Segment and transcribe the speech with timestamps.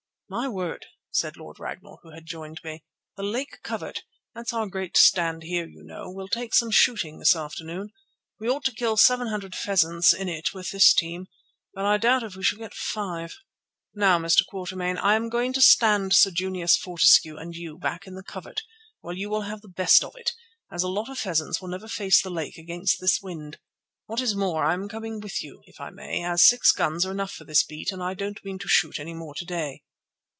[0.33, 2.85] "My word," said Lord Ragnall, who had joined me,
[3.17, 7.89] "the Lake covert—that's our great stand here, you know—will take some shooting this afternoon.
[8.39, 11.27] We ought to kill seven hundred pheasants in it with this team,
[11.73, 13.35] but I doubt if we shall get five.
[13.93, 14.45] Now, Mr.
[14.47, 18.61] Quatermain, I am going to stand Sir Junius Fortescue and you back in the covert,
[19.01, 20.31] where you will have the best of it,
[20.71, 23.59] as a lot of pheasants will never face the lake against this wind.
[24.05, 27.11] What is more, I am coming with you, if I may, as six guns are
[27.11, 29.83] enough for this beat, and I don't mean to shoot any more to day."